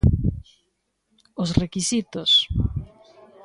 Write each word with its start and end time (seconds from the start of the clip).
Os 1.43 1.49
requisitos... 1.61 2.31